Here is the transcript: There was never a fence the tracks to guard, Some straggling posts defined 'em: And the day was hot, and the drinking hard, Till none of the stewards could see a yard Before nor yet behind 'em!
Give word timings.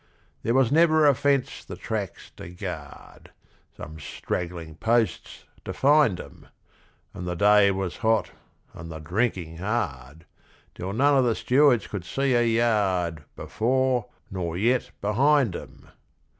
There 0.41 0.55
was 0.55 0.71
never 0.71 1.05
a 1.05 1.13
fence 1.13 1.63
the 1.63 1.75
tracks 1.75 2.31
to 2.37 2.49
guard, 2.49 3.29
Some 3.77 3.99
straggling 3.99 4.73
posts 4.77 5.45
defined 5.63 6.19
'em: 6.19 6.47
And 7.13 7.27
the 7.27 7.35
day 7.35 7.69
was 7.69 7.97
hot, 7.97 8.31
and 8.73 8.91
the 8.91 8.97
drinking 8.97 9.57
hard, 9.57 10.25
Till 10.73 10.91
none 10.93 11.15
of 11.15 11.25
the 11.25 11.35
stewards 11.35 11.85
could 11.85 12.03
see 12.03 12.33
a 12.33 12.41
yard 12.43 13.25
Before 13.35 14.07
nor 14.31 14.57
yet 14.57 14.89
behind 15.01 15.55
'em! 15.55 15.89